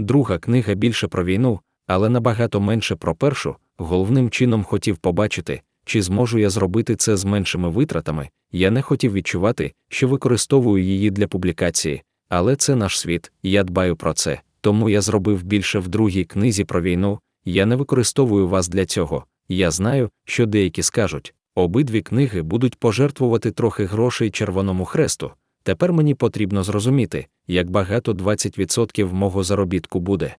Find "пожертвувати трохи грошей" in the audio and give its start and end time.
22.78-24.30